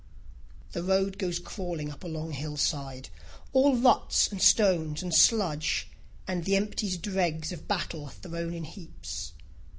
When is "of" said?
7.51-7.67